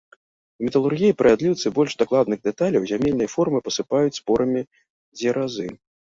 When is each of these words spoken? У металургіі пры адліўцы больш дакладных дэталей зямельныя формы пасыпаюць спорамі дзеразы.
У 0.61 0.67
металургіі 0.67 1.15
пры 1.17 1.33
адліўцы 1.35 1.71
больш 1.75 1.91
дакладных 2.01 2.39
дэталей 2.47 2.81
зямельныя 2.91 3.29
формы 3.35 3.59
пасыпаюць 3.67 4.17
спорамі 4.21 4.61
дзеразы. 5.17 5.67